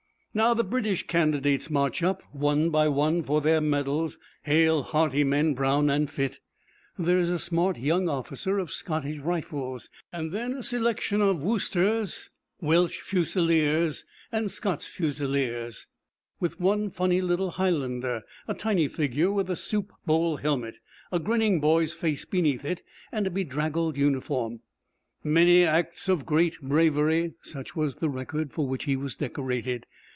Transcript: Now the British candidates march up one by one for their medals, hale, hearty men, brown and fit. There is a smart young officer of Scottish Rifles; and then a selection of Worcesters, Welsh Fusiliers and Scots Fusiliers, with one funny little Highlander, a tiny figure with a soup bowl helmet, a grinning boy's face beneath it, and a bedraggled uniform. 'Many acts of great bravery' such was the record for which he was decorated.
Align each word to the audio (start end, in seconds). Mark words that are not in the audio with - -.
Now 0.33 0.53
the 0.53 0.63
British 0.63 1.07
candidates 1.07 1.69
march 1.69 2.01
up 2.01 2.23
one 2.31 2.69
by 2.69 2.87
one 2.87 3.21
for 3.21 3.41
their 3.41 3.59
medals, 3.59 4.17
hale, 4.43 4.81
hearty 4.81 5.25
men, 5.25 5.55
brown 5.55 5.89
and 5.89 6.09
fit. 6.09 6.39
There 6.97 7.19
is 7.19 7.29
a 7.29 7.37
smart 7.37 7.77
young 7.77 8.07
officer 8.07 8.57
of 8.57 8.71
Scottish 8.71 9.17
Rifles; 9.17 9.89
and 10.09 10.31
then 10.31 10.53
a 10.53 10.63
selection 10.63 11.19
of 11.21 11.43
Worcesters, 11.43 12.29
Welsh 12.61 13.01
Fusiliers 13.01 14.05
and 14.31 14.49
Scots 14.49 14.85
Fusiliers, 14.85 15.85
with 16.39 16.61
one 16.61 16.91
funny 16.91 17.19
little 17.21 17.51
Highlander, 17.51 18.21
a 18.47 18.53
tiny 18.53 18.87
figure 18.87 19.31
with 19.31 19.49
a 19.49 19.57
soup 19.57 19.91
bowl 20.05 20.37
helmet, 20.37 20.79
a 21.11 21.19
grinning 21.19 21.59
boy's 21.59 21.91
face 21.91 22.23
beneath 22.23 22.63
it, 22.63 22.81
and 23.11 23.27
a 23.27 23.31
bedraggled 23.31 23.97
uniform. 23.97 24.61
'Many 25.25 25.65
acts 25.65 26.07
of 26.07 26.25
great 26.25 26.61
bravery' 26.61 27.33
such 27.41 27.75
was 27.75 27.97
the 27.97 28.07
record 28.09 28.53
for 28.53 28.65
which 28.65 28.85
he 28.85 28.95
was 28.95 29.17
decorated. 29.17 29.85